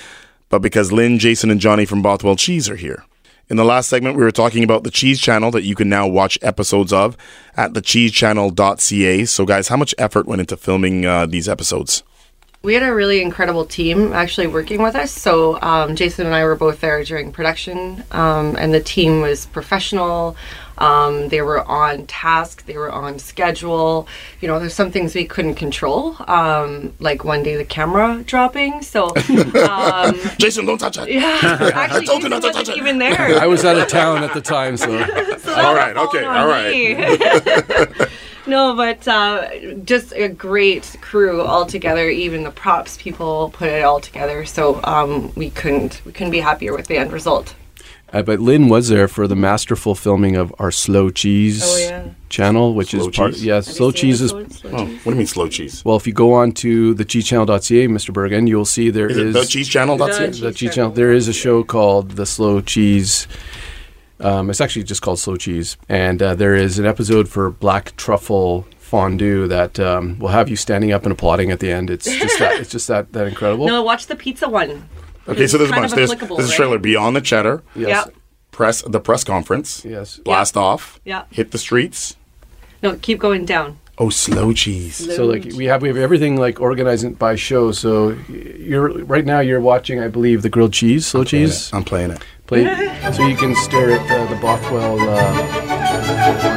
[0.48, 3.04] but because Lynn, Jason, and Johnny from Bothwell Cheese are here.
[3.50, 6.06] In the last segment, we were talking about the Cheese Channel that you can now
[6.06, 7.16] watch episodes of
[7.56, 9.24] at thecheesechannel.ca.
[9.24, 12.04] So, guys, how much effort went into filming uh, these episodes?
[12.62, 15.10] We had a really incredible team actually working with us.
[15.10, 19.46] So um, Jason and I were both there during production, um, and the team was
[19.46, 20.36] professional.
[20.80, 22.64] Um, they were on task.
[22.66, 24.08] They were on schedule.
[24.40, 28.82] You know, there's some things we couldn't control, um, like one day the camera dropping.
[28.82, 29.08] So
[29.68, 31.10] um, Jason, don't touch it.
[31.10, 31.38] yeah,
[31.74, 32.76] actually, told you not to touch it.
[32.78, 33.38] even there.
[33.38, 34.90] I was out of town at the time, so
[35.56, 38.08] All right, okay, all right.
[38.46, 39.48] no, but uh,
[39.84, 42.08] just a great crew all together.
[42.08, 44.44] Even the props people put it all together.
[44.44, 47.54] So um, we couldn't we couldn't be happier with the end result.
[48.12, 52.09] Uh, but Lynne was there for the masterful filming of our Slow Cheese Oh, yeah.
[52.29, 53.33] channel, which Slow is part.
[53.35, 53.44] Cheese?
[53.44, 54.31] Yes, Have Slow Cheese is.
[54.31, 54.61] Slow Oh, cheese?
[54.68, 55.85] what do you mean slow cheese?
[55.85, 58.12] Well, if you go on to the cheesechannel.ca, Mr.
[58.12, 59.96] Bergen, you'll see there Is is, it the cheese channel?
[59.96, 60.27] That's The it.
[60.33, 60.90] the Cheese cheese Channel.
[60.90, 60.92] channel.
[60.96, 63.29] There is a show called the Slow Cheese.
[64.18, 67.96] Um, it's actually just called Slow Cheese, and uh, there is an episode for black
[67.96, 71.88] truffle fondue that um, will have you standing up and applauding at the end.
[71.90, 72.61] It's just that.
[72.61, 73.66] It's just that that incredible.
[73.66, 74.88] No, watch the pizza one.
[75.28, 75.92] Okay, so there's a bunch.
[75.92, 77.88] of There's, applicable, there's a trailer Beyond the Cheddar, Yes.
[78.06, 78.14] Yep.
[78.52, 80.16] press the press conference, Yes.
[80.18, 81.22] blast off, Yeah.
[81.30, 82.16] hit the streets.
[82.83, 83.78] No, keep going down.
[83.98, 84.96] Oh, slow cheese.
[85.14, 87.70] So like we have we have everything like organized by show.
[87.70, 92.12] So you're right now you're watching, I believe, the grilled cheese, slow cheese I'm playing
[92.12, 92.22] it.
[92.46, 92.66] plate.
[93.14, 94.98] So you can stare at uh, the Bothwell.
[95.00, 96.56] Uh,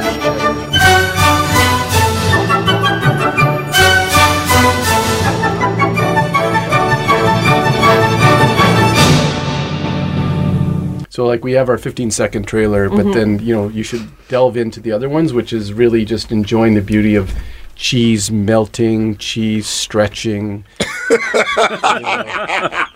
[11.14, 13.12] So like we have our 15 second trailer, but mm-hmm.
[13.12, 16.74] then you know you should delve into the other ones, which is really just enjoying
[16.74, 17.32] the beauty of
[17.76, 20.64] cheese melting, cheese stretching.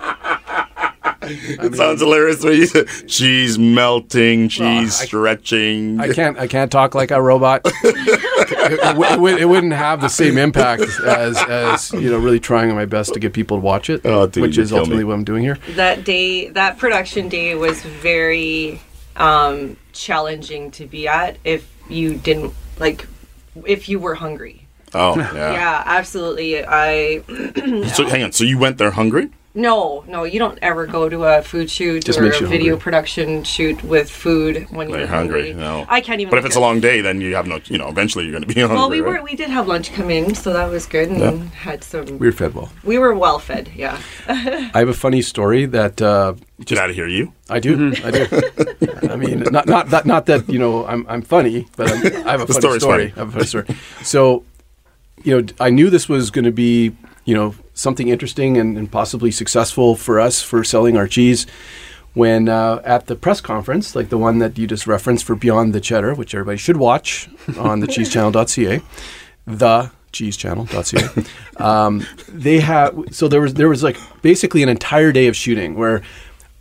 [1.60, 6.00] It sounds hilarious when you say cheese melting, cheese I- stretching.
[6.00, 7.62] I can't I can't talk like a robot.
[7.64, 12.40] it, it, it would- it wouldn't have the same impact as as you know really
[12.40, 15.08] trying my best to get people to watch it, Oh, dude, which is ultimately me.
[15.08, 15.58] what I'm doing here.
[15.76, 18.80] That day, that production day was very
[19.16, 23.06] um, challenging to be at if you didn't like
[23.66, 24.66] if you were hungry.
[24.94, 25.52] oh, yeah.
[25.52, 26.64] Yeah, absolutely.
[26.64, 27.22] I
[27.94, 28.32] So hang on.
[28.32, 29.30] So you went there hungry?
[29.58, 32.76] No, no, you don't ever go to a food shoot Just or a video hungry.
[32.76, 35.52] production shoot with food when When you're you're hungry.
[35.52, 35.84] No.
[35.88, 36.30] I can't even.
[36.30, 37.58] But if it's a long day, then you have no.
[37.64, 38.76] You know, eventually you're going to be hungry.
[38.76, 39.18] Well, we right?
[39.18, 42.06] were we did have lunch come in, so that was good, and had some.
[42.18, 42.70] We were fed well.
[42.84, 43.68] We were well fed.
[43.74, 44.00] Yeah.
[44.28, 47.32] I have a funny story that uh, Get out of here, you.
[47.50, 47.92] I do.
[48.04, 48.26] I do.
[49.10, 52.30] I mean, not not that not that you know I'm I'm funny, but I'm, I
[52.32, 53.08] have a The funny story's story.
[53.10, 53.12] funny.
[53.16, 53.66] I have a funny story.
[54.02, 54.44] So,
[55.24, 56.94] you know, I knew this was going to be
[57.24, 61.46] you know something interesting and, and possibly successful for us for selling our cheese.
[62.14, 65.72] When uh, at the press conference, like the one that you just referenced for Beyond
[65.72, 68.82] the Cheddar, which everybody should watch on the cheesechannel.ca,
[69.46, 71.24] the cheesechannel.ca.
[71.62, 75.74] Um, they have so there was there was like basically an entire day of shooting
[75.74, 76.02] where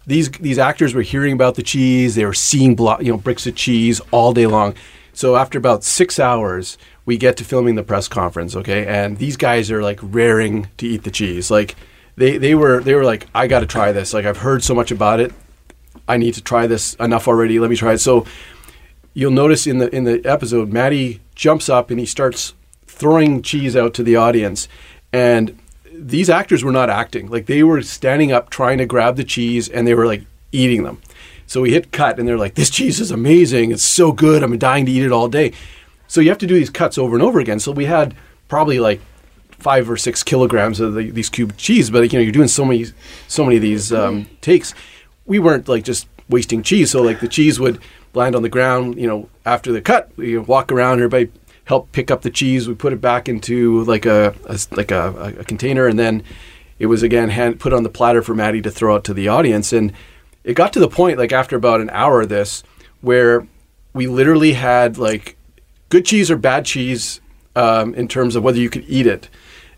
[0.05, 2.15] these these actors were hearing about the cheese.
[2.15, 4.75] They were seeing blo- you know bricks of cheese all day long.
[5.13, 6.77] So after about six hours,
[7.07, 8.55] we get to filming the press conference.
[8.55, 11.49] Okay, and these guys are like raring to eat the cheese.
[11.49, 11.75] Like
[12.17, 14.13] they they were they were like, I got to try this.
[14.13, 15.33] Like I've heard so much about it.
[16.07, 17.59] I need to try this enough already.
[17.59, 17.99] Let me try it.
[17.99, 18.27] So
[19.13, 22.53] you'll notice in the in the episode, Maddie jumps up and he starts
[22.85, 24.67] throwing cheese out to the audience,
[25.13, 25.57] and
[25.91, 29.67] these actors were not acting like they were standing up trying to grab the cheese
[29.67, 31.01] and they were like eating them.
[31.47, 33.71] So we hit cut and they're like, "This cheese is amazing!
[33.71, 34.43] It's so good!
[34.43, 35.53] I'm dying to eat it all day."
[36.07, 37.59] So you have to do these cuts over and over again.
[37.59, 38.15] So we had
[38.47, 39.01] probably like
[39.51, 42.63] five or six kilograms of the, these cubed cheese, but you know you're doing so
[42.63, 42.85] many
[43.27, 44.73] so many of these um, takes.
[45.25, 46.91] We weren't like just wasting cheese.
[46.91, 47.81] So like the cheese would
[48.13, 48.97] land on the ground.
[48.97, 50.99] You know after the cut, we walk around.
[50.99, 51.31] Everybody
[51.65, 52.67] help pick up the cheese.
[52.67, 56.23] We put it back into like a, a like a, a container, and then
[56.79, 59.27] it was again hand put on the platter for Maddie to throw out to the
[59.27, 59.73] audience.
[59.73, 59.93] And
[60.43, 62.63] it got to the point like after about an hour of this
[63.01, 63.47] where
[63.93, 65.36] we literally had like
[65.89, 67.21] good cheese or bad cheese
[67.55, 69.29] um, in terms of whether you could eat it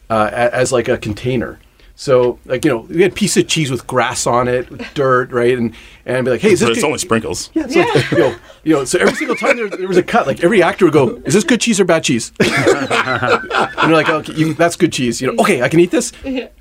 [0.09, 1.59] uh, as like a container.
[1.95, 4.81] So like you know we had a piece of cheese with grass on it, with
[4.93, 5.73] dirt, right, and
[6.05, 6.85] and be like, hey, is But it's good?
[6.85, 7.49] only sprinkles.
[7.53, 10.03] Yeah, it's like, you know, you know, so every single time there, there was a
[10.03, 13.89] cut, like every actor would go, "Is this good cheese or bad cheese?" and they're
[13.89, 16.13] like, "Okay, you, that's good cheese." You know, okay, I can eat this.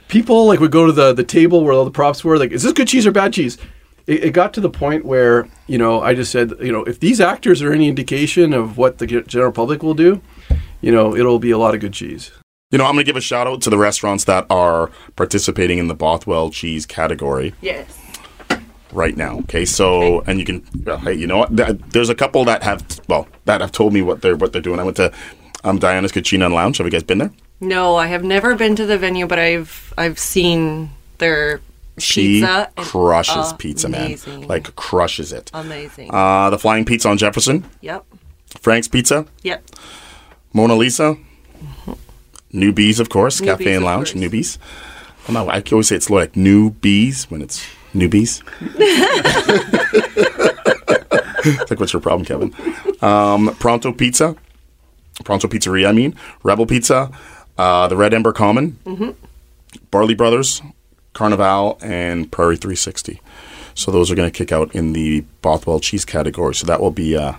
[0.08, 2.64] People like would go to the the table where all the props were, like, "Is
[2.64, 3.58] this good cheese or bad cheese?"
[4.09, 6.99] It, it got to the point where you know I just said, you know, if
[6.99, 10.21] these actors are any indication of what the general public will do,
[10.81, 12.33] you know, it'll be a lot of good cheese.
[12.71, 15.79] You know, I'm going to give a shout out to the restaurants that are participating
[15.79, 17.87] in the Bothwell cheese category Yes.
[18.92, 19.38] right now.
[19.40, 21.57] Okay, so and you can, well, hey, you know what?
[21.92, 24.81] There's a couple that have, well, that have told me what they're what they're doing.
[24.81, 25.12] I went to
[25.64, 26.77] um, Diana's Cucina and Lounge.
[26.79, 27.33] Have you guys been there?
[27.61, 31.62] No, I have never been to the venue, but I've I've seen their She
[31.98, 32.70] pizza.
[32.76, 34.16] and crushes pizza, man.
[34.46, 35.50] Like crushes it.
[35.54, 36.11] amazing.
[36.12, 38.04] Uh, the Flying Pizza on Jefferson, yep.
[38.61, 39.64] Frank's Pizza, Yep.
[40.52, 41.16] Mona Lisa,
[42.52, 44.22] Newbies, of course, Cafe and Lounge, course.
[44.24, 44.58] Newbies.
[45.28, 48.42] I know, I always say it's like newbies when it's Newbies.
[51.44, 52.54] it's like, what's your problem, Kevin?
[53.02, 54.34] Um, Pronto Pizza,
[55.24, 57.11] Pronto Pizzeria, I mean, Rebel Pizza,
[57.58, 59.11] uh, the Red Ember Common, Mm-hmm.
[59.90, 60.62] Barley Brothers,
[61.18, 63.20] Carnival, and Prairie 360.
[63.74, 66.54] So those are going to kick out in the Bothwell cheese category.
[66.54, 67.33] So that will be uh,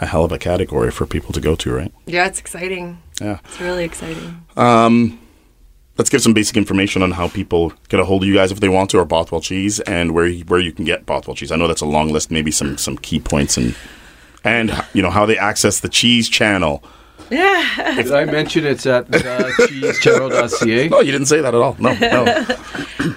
[0.00, 1.92] a hell of a category for people to go to, right?
[2.06, 3.00] Yeah, it's exciting.
[3.20, 3.38] Yeah.
[3.44, 4.44] It's really exciting.
[4.56, 5.20] Um,
[5.98, 8.60] Let's give some basic information on how people get a hold of you guys if
[8.60, 11.52] they want to, or Bothwell cheese, and where where you can get Bothwell cheese.
[11.52, 12.30] I know that's a long list.
[12.30, 13.76] Maybe some some key points and
[14.42, 16.82] and you know how they access the cheese channel.
[17.32, 20.88] Did I mention it's at uh, cheesechannel.ca?
[20.92, 21.76] No, you didn't say that at all.
[21.78, 22.24] No, no.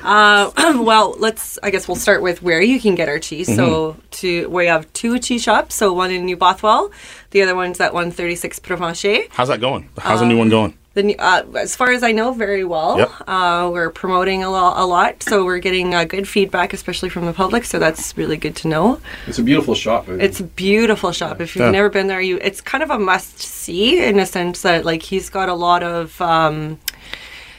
[0.84, 1.60] well, let's.
[1.62, 3.54] I guess we'll start with where you can get our cheese.
[3.54, 5.75] So, to we have two cheese shops.
[5.75, 6.91] So one in New Bothwell,
[7.32, 9.28] the other one's at 136 Provencher.
[9.32, 9.89] How's that going?
[9.97, 10.78] How's the new one going?
[10.96, 12.98] The uh, as far as I know, very well.
[12.98, 13.12] Yep.
[13.28, 17.26] Uh, we're promoting a, lo- a lot, so we're getting uh, good feedback, especially from
[17.26, 17.66] the public.
[17.66, 19.00] So that's really good to know.
[19.28, 20.08] It's a beautiful shop.
[20.08, 21.42] It's a beautiful shop.
[21.42, 21.72] If you've Yeah.
[21.72, 25.02] never been there, you it's kind of a must see in a sense that like
[25.04, 26.20] he's got a lot of.
[26.22, 26.80] Um,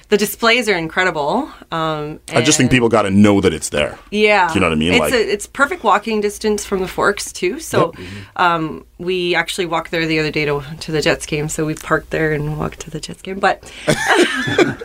[0.09, 1.51] the displays are incredible.
[1.73, 3.99] Um, I just think people got to know that it's there.
[4.11, 4.93] Yeah, Do you know what I mean?
[4.93, 7.59] It's Like- a, it's perfect walking distance from the Forks too.
[7.61, 8.07] So, Yep.
[8.37, 11.49] um, we actually walked there the other day to, to the Jets game.
[11.49, 13.39] So we parked there and walked to the Jets game.
[13.41, 13.71] But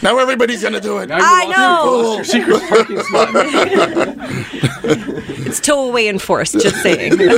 [0.00, 1.08] Now everybody's gonna do it.
[1.08, 2.14] Now I know.
[2.16, 3.30] your secret parking spot.
[5.46, 6.52] it's tow away enforced.
[6.54, 7.18] Just saying.
[7.18, 7.28] You're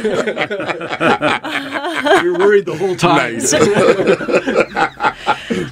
[2.38, 3.38] worried the whole time.
[3.38, 3.54] Nice.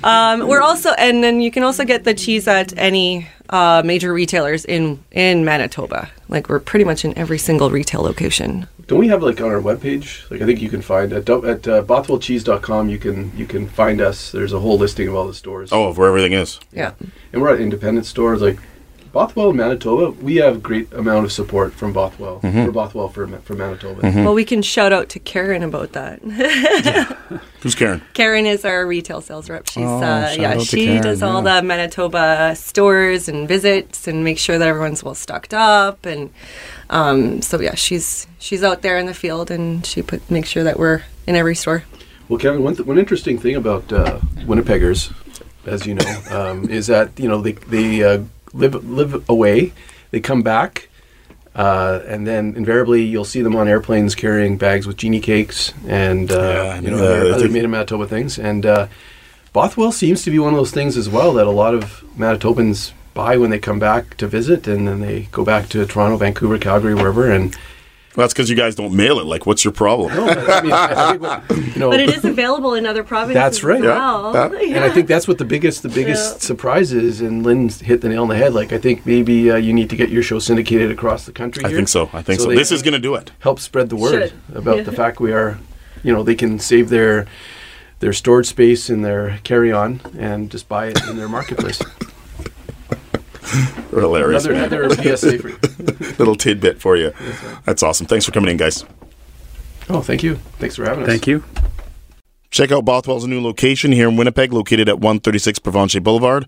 [0.05, 4.12] Um, we're also, and then you can also get the cheese at any uh, major
[4.12, 6.11] retailers in in Manitoba.
[6.29, 8.66] Like we're pretty much in every single retail location.
[8.87, 10.31] Don't we have like on our webpage?
[10.31, 12.88] Like I think you can find at do- at uh, bothwellcheese.com.
[12.88, 14.31] You can you can find us.
[14.33, 15.70] There's a whole listing of all the stores.
[15.72, 16.61] oh, of where everything is.
[16.72, 16.92] Yeah.
[17.33, 18.59] and we're at independent stores like
[19.16, 20.11] Bothwell, Manitoba.
[20.22, 22.66] We have great amount of support from Bothwell Mm-hmm.
[22.66, 24.02] for Bothwell for for Manitoba.
[24.02, 26.20] Well, we can shout out to Karen about that.
[27.61, 28.02] Who's Karen?
[28.12, 29.68] Karen is our retail sales rep.
[29.70, 31.61] She's Oh, uh, yeah, she Karen, does all yeah.
[31.62, 36.29] the Manitoba stores and visits and makes sure that everyone's well stocked up and
[36.90, 40.62] um, so yeah, she's she's out there in the field and she put makes sure
[40.64, 41.85] that we're in every store.
[42.29, 45.11] Well, Kevin, one, th- one interesting thing about uh, Winnipeggers,
[45.64, 49.72] as you know, um, is that you know they they uh, live live away,
[50.11, 50.88] they come back,
[51.54, 56.30] uh, and then invariably you'll see them on airplanes carrying bags with genie cakes and
[56.30, 58.38] uh, Yeah, you know know other, I other think- made in Manitoba things.
[58.38, 58.88] And uh,
[59.52, 62.92] Bothwell seems to be one of those things as well that a lot of Manitobans
[63.14, 66.59] buy when they come back to visit, and then they go back to Toronto, Vancouver,
[66.59, 67.56] Calgary, wherever, and.
[68.16, 69.26] Well, that's because you guys don't mail it.
[69.26, 70.14] Like, what's your problem?
[70.14, 73.35] No, I mean, I think you know, But it is available in other provinces.
[73.35, 73.79] That's right.
[73.79, 74.33] As Yeah, well.
[74.33, 76.38] that- And I think that's what the biggest the biggest Yeah.
[76.40, 77.20] surprise is.
[77.20, 78.55] And Lynne hit the nail on the head.
[78.55, 81.64] Like I think maybe uh, you need to get your show syndicated across the country.
[81.66, 82.09] I think so.
[82.14, 82.48] I think so.
[82.48, 83.33] they This is gonna do it.
[83.40, 84.33] help spread the word Should.
[84.57, 84.83] about Yeah.
[84.85, 85.59] the fact we are,
[86.02, 87.26] you know, they can save their
[88.00, 91.81] their storage space in their carry on and just buy it in their marketplace.
[93.90, 94.90] Hilarious, Another, man.
[94.92, 95.59] another PSA for you.
[96.18, 97.12] Little tidbit for you.
[97.64, 98.06] That's awesome.
[98.06, 98.85] Thanks for coming in, guys.
[99.88, 100.37] Oh, thank you.
[100.59, 101.09] Thanks for having us.
[101.09, 101.44] Thank you.
[102.50, 106.46] Check out Bothwell's new location here in Winnipeg, located at 136 Provencher Boulevard.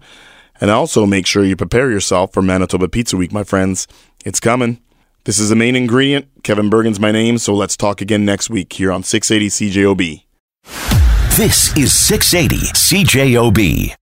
[0.61, 3.87] And also make sure you prepare yourself for Manitoba Pizza Week, my friends.
[4.24, 4.80] It's coming.
[5.24, 6.26] This is the main ingredient.
[6.42, 10.24] Kevin Bergen's my name, so let's talk again next week here on 680 CJOB.
[11.37, 13.94] This is 680 CJOB.